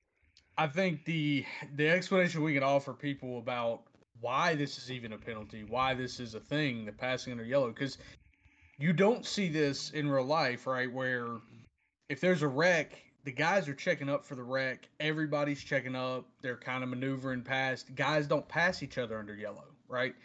I 0.57 0.67
think 0.67 1.05
the 1.05 1.45
the 1.75 1.89
explanation 1.89 2.43
we 2.43 2.53
can 2.53 2.63
offer 2.63 2.93
people 2.93 3.37
about 3.37 3.83
why 4.21 4.55
this 4.55 4.77
is 4.77 4.91
even 4.91 5.13
a 5.13 5.17
penalty, 5.17 5.63
why 5.63 5.93
this 5.93 6.19
is 6.19 6.35
a 6.35 6.39
thing, 6.39 6.85
the 6.85 6.91
passing 6.91 7.31
under 7.31 7.45
yellow, 7.45 7.69
because 7.69 7.97
you 8.79 8.93
don't 8.93 9.25
see 9.25 9.49
this 9.49 9.91
in 9.91 10.09
real 10.09 10.25
life, 10.25 10.65
right? 10.65 10.91
Where 10.91 11.27
if 12.07 12.21
there's 12.21 12.41
a 12.41 12.47
wreck, 12.47 12.97
the 13.25 13.31
guys 13.31 13.67
are 13.67 13.73
checking 13.73 14.09
up 14.09 14.25
for 14.25 14.35
the 14.35 14.43
wreck. 14.43 14.87
Everybody's 14.99 15.61
checking 15.61 15.95
up. 15.95 16.25
They're 16.41 16.57
kind 16.57 16.83
of 16.83 16.89
maneuvering 16.89 17.41
past. 17.41 17.93
Guys 17.95 18.25
don't 18.25 18.47
pass 18.47 18.81
each 18.81 18.97
other 18.97 19.19
under 19.19 19.35
yellow, 19.35 19.65
right? 19.87 20.15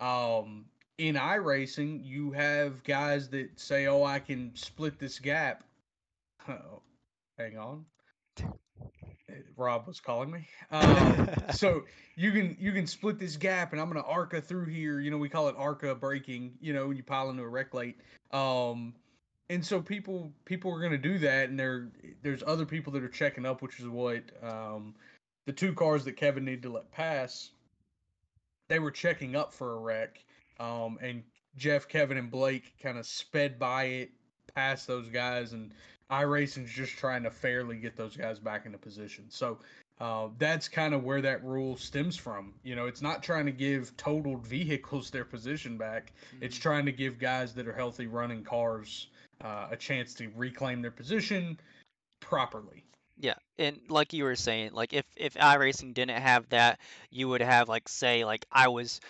Um, 0.00 0.64
in 0.98 1.16
iRacing, 1.16 2.04
you 2.04 2.30
have 2.30 2.84
guys 2.84 3.28
that 3.30 3.58
say, 3.58 3.86
"Oh, 3.86 4.04
I 4.04 4.20
can 4.20 4.52
split 4.54 4.98
this 4.98 5.18
gap." 5.18 5.64
Oh, 6.48 6.82
hang 7.38 7.58
on. 7.58 7.84
Rob 9.56 9.86
was 9.86 10.00
calling 10.00 10.30
me. 10.30 10.46
Um, 10.70 11.28
so 11.52 11.84
you 12.16 12.32
can 12.32 12.56
you 12.58 12.72
can 12.72 12.86
split 12.86 13.18
this 13.18 13.36
gap, 13.36 13.72
and 13.72 13.80
I'm 13.80 13.88
gonna 13.88 14.02
arca 14.06 14.40
through 14.40 14.66
here. 14.66 15.00
You 15.00 15.10
know, 15.10 15.18
we 15.18 15.28
call 15.28 15.48
it 15.48 15.54
arca 15.56 15.94
breaking. 15.94 16.52
You 16.60 16.72
know, 16.72 16.88
when 16.88 16.96
you 16.96 17.02
pile 17.02 17.30
into 17.30 17.42
a 17.42 17.48
wreck 17.48 17.74
late. 17.74 18.00
Um, 18.32 18.94
and 19.50 19.64
so 19.64 19.80
people 19.80 20.32
people 20.44 20.72
are 20.72 20.80
gonna 20.80 20.98
do 20.98 21.18
that, 21.18 21.48
and 21.48 21.58
there 21.58 21.88
there's 22.22 22.42
other 22.46 22.66
people 22.66 22.92
that 22.94 23.02
are 23.02 23.08
checking 23.08 23.46
up, 23.46 23.62
which 23.62 23.78
is 23.78 23.86
what 23.86 24.22
um, 24.42 24.94
the 25.46 25.52
two 25.52 25.72
cars 25.74 26.04
that 26.04 26.16
Kevin 26.16 26.44
needed 26.44 26.62
to 26.62 26.70
let 26.70 26.90
pass. 26.90 27.50
They 28.68 28.78
were 28.78 28.90
checking 28.90 29.36
up 29.36 29.52
for 29.52 29.74
a 29.74 29.78
wreck, 29.78 30.24
um, 30.58 30.98
and 31.02 31.22
Jeff, 31.56 31.86
Kevin, 31.86 32.16
and 32.16 32.30
Blake 32.30 32.74
kind 32.82 32.98
of 32.98 33.06
sped 33.06 33.58
by 33.58 33.84
it, 33.84 34.10
past 34.54 34.86
those 34.86 35.08
guys, 35.08 35.52
and 35.52 35.72
iRacing's 36.10 36.70
just 36.70 36.92
trying 36.92 37.22
to 37.22 37.30
fairly 37.30 37.76
get 37.76 37.96
those 37.96 38.16
guys 38.16 38.38
back 38.38 38.66
into 38.66 38.78
position. 38.78 39.24
So 39.28 39.58
uh, 40.00 40.28
that's 40.38 40.68
kind 40.68 40.94
of 40.94 41.04
where 41.04 41.22
that 41.22 41.44
rule 41.44 41.76
stems 41.76 42.16
from. 42.16 42.54
You 42.62 42.76
know, 42.76 42.86
it's 42.86 43.02
not 43.02 43.22
trying 43.22 43.46
to 43.46 43.52
give 43.52 43.96
totaled 43.96 44.46
vehicles 44.46 45.10
their 45.12 45.24
position 45.24 45.76
back. 45.76 46.12
Mm-hmm. 46.34 46.44
It's 46.44 46.58
trying 46.58 46.86
to 46.86 46.92
give 46.92 47.18
guys 47.18 47.54
that 47.54 47.66
are 47.66 47.72
healthy 47.72 48.06
running 48.06 48.44
cars 48.44 49.08
uh, 49.42 49.68
a 49.70 49.76
chance 49.76 50.14
to 50.14 50.30
reclaim 50.36 50.82
their 50.82 50.90
position 50.90 51.58
properly. 52.20 52.84
Yeah, 53.16 53.34
and 53.58 53.78
like 53.88 54.12
you 54.12 54.24
were 54.24 54.34
saying, 54.34 54.72
like 54.72 54.92
if 54.92 55.04
if 55.16 55.34
iRacing 55.34 55.94
didn't 55.94 56.20
have 56.20 56.48
that, 56.48 56.80
you 57.10 57.28
would 57.28 57.42
have 57.42 57.68
like 57.68 57.88
say 57.88 58.24
like 58.24 58.44
I 58.50 58.66
was 58.68 59.00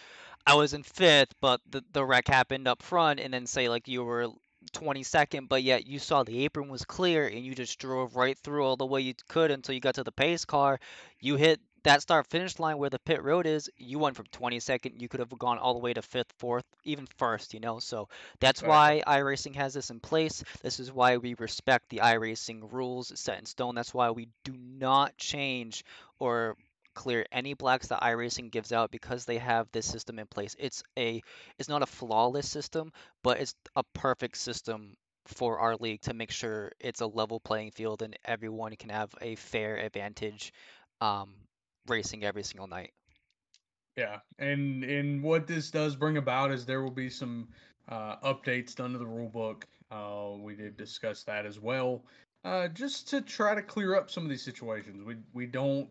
I 0.46 0.54
was 0.56 0.74
in 0.74 0.82
fifth, 0.82 1.34
but 1.40 1.62
the 1.70 1.82
the 1.92 2.04
wreck 2.04 2.28
happened 2.28 2.68
up 2.68 2.82
front, 2.82 3.20
and 3.20 3.32
then 3.32 3.46
say 3.46 3.70
like 3.70 3.88
you 3.88 4.04
were 4.04 4.28
22nd, 4.72 5.48
but 5.48 5.62
yet 5.62 5.86
you 5.86 5.98
saw 5.98 6.22
the 6.22 6.44
apron 6.44 6.68
was 6.68 6.84
clear 6.84 7.26
and 7.26 7.44
you 7.44 7.54
just 7.54 7.78
drove 7.78 8.16
right 8.16 8.38
through 8.38 8.64
all 8.64 8.76
the 8.76 8.86
way 8.86 9.00
you 9.00 9.14
could 9.28 9.50
until 9.50 9.74
you 9.74 9.80
got 9.80 9.96
to 9.96 10.04
the 10.04 10.12
pace 10.12 10.44
car. 10.44 10.80
You 11.20 11.36
hit 11.36 11.60
that 11.84 12.00
start 12.00 12.26
finish 12.26 12.58
line 12.58 12.78
where 12.78 12.90
the 12.90 12.98
pit 12.98 13.22
road 13.22 13.46
is, 13.46 13.70
you 13.76 13.98
went 13.98 14.16
from 14.16 14.24
22nd, 14.26 15.00
you 15.00 15.08
could 15.08 15.20
have 15.20 15.38
gone 15.38 15.58
all 15.58 15.74
the 15.74 15.80
way 15.80 15.92
to 15.92 16.02
fifth, 16.02 16.32
fourth, 16.38 16.64
even 16.84 17.06
first, 17.18 17.52
you 17.52 17.60
know. 17.60 17.78
So 17.78 18.08
that's 18.40 18.62
right. 18.62 19.04
why 19.06 19.20
iRacing 19.20 19.54
has 19.56 19.74
this 19.74 19.90
in 19.90 20.00
place. 20.00 20.42
This 20.62 20.80
is 20.80 20.90
why 20.90 21.18
we 21.18 21.34
respect 21.34 21.90
the 21.90 21.98
iRacing 21.98 22.72
rules 22.72 23.12
set 23.14 23.38
in 23.38 23.44
stone. 23.44 23.74
That's 23.74 23.92
why 23.92 24.10
we 24.10 24.28
do 24.44 24.54
not 24.56 25.16
change 25.18 25.84
or 26.18 26.56
clear 26.94 27.26
any 27.32 27.54
blacks 27.54 27.88
that 27.88 28.02
iRacing 28.02 28.50
gives 28.50 28.72
out 28.72 28.90
because 28.90 29.24
they 29.24 29.38
have 29.38 29.68
this 29.72 29.86
system 29.86 30.18
in 30.18 30.26
place. 30.26 30.54
It's 30.58 30.82
a 30.98 31.22
it's 31.58 31.68
not 31.68 31.82
a 31.82 31.86
flawless 31.86 32.48
system, 32.48 32.92
but 33.22 33.40
it's 33.40 33.54
a 33.76 33.82
perfect 33.94 34.38
system 34.38 34.94
for 35.26 35.58
our 35.58 35.76
league 35.76 36.02
to 36.02 36.14
make 36.14 36.30
sure 36.30 36.72
it's 36.80 37.00
a 37.00 37.06
level 37.06 37.40
playing 37.40 37.70
field 37.70 38.02
and 38.02 38.16
everyone 38.24 38.76
can 38.76 38.90
have 38.90 39.14
a 39.20 39.34
fair 39.36 39.76
advantage 39.76 40.52
um, 41.00 41.34
racing 41.86 42.24
every 42.24 42.42
single 42.42 42.66
night. 42.66 42.92
Yeah, 43.96 44.18
and 44.38 44.82
and 44.84 45.22
what 45.22 45.46
this 45.46 45.70
does 45.70 45.94
bring 45.94 46.16
about 46.16 46.50
is 46.50 46.66
there 46.66 46.82
will 46.82 46.90
be 46.90 47.08
some 47.08 47.48
uh, 47.88 48.16
updates 48.16 48.74
done 48.74 48.92
to 48.92 48.98
the 48.98 49.06
rule 49.06 49.28
book. 49.28 49.66
Uh, 49.90 50.30
we 50.38 50.56
did 50.56 50.76
discuss 50.76 51.22
that 51.24 51.46
as 51.46 51.60
well, 51.60 52.04
uh, 52.44 52.68
just 52.68 53.08
to 53.10 53.20
try 53.20 53.54
to 53.54 53.62
clear 53.62 53.94
up 53.94 54.10
some 54.10 54.24
of 54.24 54.30
these 54.30 54.42
situations. 54.42 55.04
We 55.04 55.16
we 55.32 55.46
don't 55.46 55.88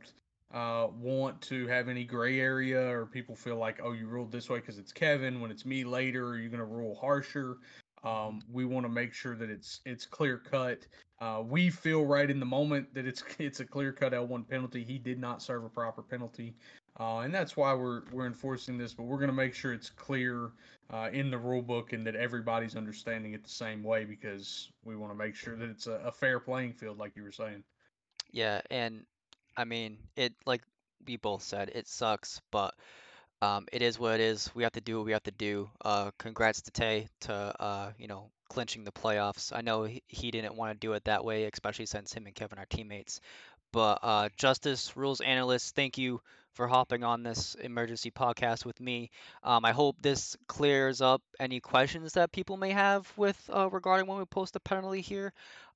uh, 0.53 0.87
want 0.99 1.41
to 1.41 1.67
have 1.67 1.89
any 1.89 2.03
gray 2.03 2.39
area 2.39 2.79
or 2.79 3.05
people 3.05 3.35
feel 3.35 3.57
like, 3.57 3.79
oh, 3.83 3.91
you 3.93 4.07
ruled 4.07 4.31
this 4.31 4.49
way 4.49 4.59
because 4.59 4.77
it's 4.77 4.91
Kevin. 4.91 5.41
When 5.41 5.49
it's 5.49 5.65
me 5.65 5.83
later, 5.83 6.29
are 6.29 6.37
you 6.37 6.49
going 6.49 6.59
to 6.59 6.65
rule 6.65 6.95
harsher? 6.95 7.57
Um, 8.03 8.41
we 8.51 8.65
want 8.65 8.85
to 8.85 8.89
make 8.89 9.13
sure 9.13 9.35
that 9.35 9.49
it's 9.49 9.79
it's 9.85 10.05
clear 10.05 10.37
cut. 10.37 10.85
Uh, 11.21 11.41
we 11.43 11.69
feel 11.69 12.05
right 12.05 12.29
in 12.29 12.39
the 12.39 12.45
moment 12.45 12.93
that 12.93 13.07
it's 13.07 13.23
it's 13.39 13.61
a 13.61 13.65
clear 13.65 13.91
cut 13.91 14.11
L1 14.13 14.47
penalty. 14.47 14.83
He 14.83 14.97
did 14.97 15.19
not 15.19 15.41
serve 15.41 15.63
a 15.63 15.69
proper 15.69 16.03
penalty. 16.03 16.53
uh, 16.99 17.19
and 17.19 17.33
that's 17.33 17.57
why 17.57 17.73
we're 17.73 18.03
we're 18.11 18.27
enforcing 18.27 18.77
this. 18.77 18.93
But 18.93 19.03
we're 19.03 19.17
going 19.17 19.29
to 19.29 19.33
make 19.33 19.55
sure 19.55 19.73
it's 19.73 19.89
clear 19.89 20.51
uh, 20.91 21.09
in 21.11 21.31
the 21.31 21.37
rule 21.37 21.61
book 21.61 21.93
and 21.93 22.05
that 22.05 22.15
everybody's 22.15 22.75
understanding 22.75 23.33
it 23.33 23.43
the 23.43 23.49
same 23.49 23.83
way 23.83 24.03
because 24.05 24.69
we 24.83 24.95
want 24.95 25.11
to 25.11 25.17
make 25.17 25.33
sure 25.35 25.55
that 25.55 25.69
it's 25.69 25.87
a, 25.87 25.93
a 26.05 26.11
fair 26.11 26.39
playing 26.39 26.73
field, 26.73 26.99
like 26.99 27.15
you 27.15 27.23
were 27.23 27.31
saying. 27.31 27.63
Yeah, 28.31 28.61
and 28.69 29.05
I 29.57 29.65
mean, 29.65 29.97
it 30.15 30.33
like 30.45 30.61
we 31.05 31.17
both 31.17 31.43
said, 31.43 31.71
it 31.73 31.87
sucks, 31.87 32.41
but 32.51 32.73
um, 33.41 33.67
it 33.73 33.81
is 33.81 33.99
what 33.99 34.15
it 34.15 34.21
is. 34.21 34.49
We 34.55 34.63
have 34.63 34.71
to 34.73 34.81
do 34.81 34.97
what 34.97 35.05
we 35.05 35.11
have 35.11 35.23
to 35.23 35.31
do. 35.31 35.69
Uh, 35.83 36.11
congrats 36.17 36.61
to 36.61 36.71
Tay 36.71 37.07
to 37.21 37.33
uh, 37.33 37.91
you 37.97 38.07
know 38.07 38.31
clinching 38.49 38.83
the 38.83 38.91
playoffs. 38.91 39.51
I 39.53 39.61
know 39.61 39.83
he, 40.07 40.31
didn't 40.31 40.55
want 40.55 40.71
to 40.79 40.87
do 40.87 40.93
it 40.93 41.05
that 41.05 41.25
way, 41.25 41.45
especially 41.45 41.87
since 41.87 42.13
him 42.13 42.27
and 42.27 42.35
Kevin 42.35 42.59
are 42.59 42.65
teammates. 42.65 43.19
But 43.71 43.99
uh, 44.03 44.29
Justice 44.37 44.95
Rules 44.95 45.19
Analyst, 45.21 45.75
thank 45.75 45.97
you 45.97 46.21
for 46.53 46.67
hopping 46.67 47.03
on 47.03 47.23
this 47.23 47.55
emergency 47.55 48.11
podcast 48.11 48.63
with 48.63 48.79
me. 48.79 49.09
Um, 49.43 49.65
I 49.65 49.71
hope 49.71 49.95
this 49.99 50.37
clears 50.47 51.01
up 51.01 51.23
any 51.39 51.59
questions 51.59 52.13
that 52.13 52.31
people 52.31 52.57
may 52.57 52.69
have 52.69 53.11
with 53.17 53.37
uh, 53.51 53.69
regarding 53.71 54.05
when 54.05 54.19
we 54.19 54.25
post 54.25 54.55
a 54.55 54.59
penalty 54.59 55.01
here. 55.01 55.33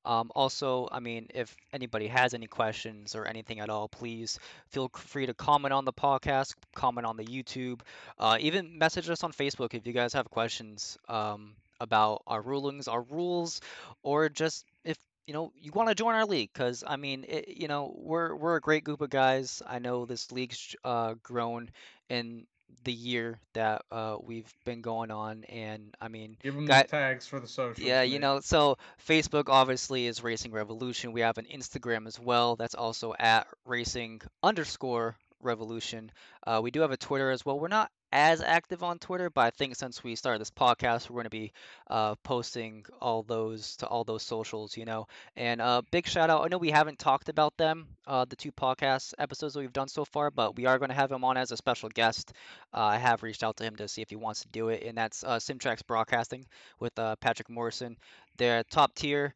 Um, 0.08 0.32
also, 0.34 0.88
I 0.90 1.02
mean, 1.02 1.28
if 1.36 1.54
anybody 1.74 2.08
has 2.08 2.34
any 2.34 2.48
questions 2.48 3.14
or 3.14 3.28
anything 3.28 3.60
at 3.60 3.70
all, 3.70 3.90
please 3.90 4.40
feel 4.70 4.90
free 4.96 5.26
to 5.26 5.34
comment 5.34 5.74
on 5.74 5.84
the 5.84 5.92
podcast, 5.92 6.56
comment 6.74 7.06
on 7.06 7.18
the 7.18 7.26
YouTube, 7.26 7.82
uh, 8.18 8.38
even 8.40 8.78
message 8.78 9.10
us 9.10 9.26
on 9.26 9.34
Facebook 9.34 9.74
if 9.74 9.86
you 9.86 9.92
guys 9.92 10.14
have 10.14 10.30
questions 10.30 10.98
um, 11.10 11.56
about 11.82 12.24
our 12.26 12.42
rulings, 12.42 12.88
our 12.88 13.02
rules, 13.02 13.60
or 14.02 14.30
just 14.30 14.64
if 14.86 14.98
you 15.28 15.34
know 15.34 15.52
you 15.60 15.74
want 15.74 15.90
to 15.90 15.96
join 15.96 16.16
our 16.16 16.26
league 16.26 16.52
because 16.54 16.86
I 16.88 16.96
mean 16.96 17.26
it, 17.28 17.58
you 17.58 17.68
know 17.68 17.94
we're 17.98 18.34
we're 18.34 18.56
a 18.56 18.62
great 18.62 18.86
group 18.86 19.02
of 19.02 19.10
guys. 19.10 19.62
I 19.68 19.80
know 19.80 20.06
this 20.06 20.32
league's 20.32 20.74
uh, 20.86 21.16
grown 21.22 21.70
in 22.10 22.48
the 22.84 22.94
year 22.94 23.40
that 23.54 23.84
uh, 23.92 24.18
we've 24.24 24.52
been 24.66 24.82
going 24.82 25.12
on, 25.12 25.44
and 25.46 25.94
I 26.00 26.08
mean, 26.08 26.38
Give 26.42 26.56
them 26.56 26.66
the 26.66 26.86
tags 26.88 27.28
for 27.28 27.40
the 27.40 27.48
socials. 27.48 27.86
yeah, 27.86 28.02
you 28.04 28.20
know, 28.20 28.40
so 28.40 28.78
Facebook 29.08 29.46
obviously 29.50 30.06
is 30.08 30.24
Racing 30.24 30.52
Revolution. 30.52 31.12
We 31.12 31.22
have 31.22 31.38
an 31.38 31.46
Instagram 31.54 32.08
as 32.08 32.20
well. 32.20 32.56
That's 32.56 32.76
also 32.76 33.14
at 33.20 33.48
Racing 33.66 34.22
underscore 34.42 35.16
Revolution. 35.42 36.12
Uh, 36.46 36.62
we 36.64 36.72
do 36.72 36.82
have 36.82 36.92
a 36.92 36.98
Twitter 36.98 37.30
as 37.30 37.46
well. 37.46 37.60
We're 37.60 37.68
not 37.68 37.92
as 38.12 38.42
active 38.42 38.84
on 38.84 39.00
Twitter, 39.00 39.30
but 39.30 39.42
I 39.42 39.50
think 39.52 39.76
since 39.76 40.04
we 40.04 40.16
started 40.16 40.40
this 40.40 40.52
podcast, 40.52 41.10
we're 41.10 41.16
going 41.16 41.24
to 41.26 41.30
be 41.30 41.52
uh, 41.90 42.16
posting 42.24 42.86
all 43.02 43.24
those 43.24 43.76
to 43.78 43.88
all 43.88 44.04
those 44.04 44.24
socials, 44.24 44.78
you 44.78 44.86
know. 44.86 45.08
And 45.36 45.62
uh, 45.62 45.82
big 45.92 46.08
shout 46.08 46.30
out. 46.30 46.44
I 46.44 46.48
know 46.48 46.58
we 46.58 46.72
haven't 46.72 47.00
talked 47.00 47.30
about 47.30 47.58
them, 47.58 47.88
uh, 48.06 48.26
the 48.26 48.36
two 48.36 48.52
podcast 48.52 49.14
episodes 49.20 49.54
that 49.54 49.60
we've 49.60 49.74
done 49.74 49.90
so 49.90 50.06
far, 50.06 50.32
but 50.32 50.56
we 50.56 50.66
are 50.66 50.78
going 50.80 50.90
to 50.90 50.96
have 50.96 51.12
him 51.12 51.24
on 51.24 51.38
as 51.38 51.52
a 51.52 51.58
special 51.58 51.90
guest. 51.90 52.34
Uh, 52.74 52.82
I 52.82 52.98
have 52.98 53.24
reached 53.24 53.44
out 53.44 53.58
to 53.58 53.64
him 53.64 53.76
to 53.76 53.88
see 53.88 54.02
if 54.02 54.10
he 54.10 54.16
wants 54.16 54.42
to 54.42 54.48
do 54.50 54.70
it, 54.70 54.84
and 54.84 54.98
that's 54.98 55.24
uh, 55.24 55.38
Simtrax 55.38 55.86
Broadcasting 55.86 56.46
with 56.80 56.98
uh, 56.98 57.16
Patrick 57.18 57.50
Morrison. 57.50 57.98
They're 58.38 58.64
top 58.64 58.96
tier 58.96 59.34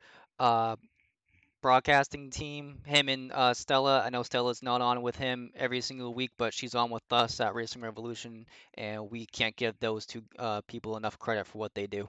broadcasting 1.62 2.30
team. 2.30 2.80
Him 2.86 3.10
and 3.10 3.32
uh, 3.32 3.54
Stella. 3.54 4.02
I 4.02 4.10
know 4.10 4.24
Stella's 4.24 4.64
not 4.64 4.82
on 4.82 5.02
with 5.02 5.16
him 5.16 5.52
every 5.56 5.82
single 5.82 6.14
week, 6.14 6.32
but 6.38 6.54
she's 6.54 6.76
on 6.76 6.90
with 6.90 7.04
us 7.12 7.40
at 7.40 7.56
Racing 7.56 7.82
Revolution, 7.82 8.46
and 8.76 9.10
we 9.10 9.26
can't 9.26 9.56
give 9.56 9.80
those 9.80 10.06
two 10.06 10.24
uh, 10.38 10.62
people 10.68 10.98
enough 10.98 11.18
credit 11.20 11.48
for 11.48 11.58
what 11.58 11.74
they 11.74 11.88
do. 11.88 12.08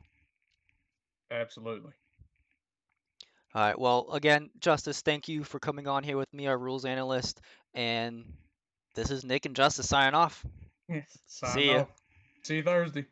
Absolutely. 1.30 1.92
All 3.54 3.62
right. 3.62 3.78
Well, 3.78 4.08
again, 4.12 4.50
Justice, 4.60 5.02
thank 5.02 5.28
you 5.28 5.44
for 5.44 5.58
coming 5.58 5.86
on 5.86 6.04
here 6.04 6.16
with 6.16 6.32
me, 6.32 6.46
our 6.46 6.56
rules 6.56 6.84
analyst, 6.84 7.40
and 7.74 8.24
this 8.94 9.10
is 9.10 9.24
Nick 9.24 9.46
and 9.46 9.56
Justice 9.56 9.88
signing 9.88 10.14
off. 10.14 10.44
Sign 11.26 11.50
See 11.52 11.74
off. 11.74 11.88
See 12.42 12.56
you 12.56 12.62
Thursday. 12.62 13.06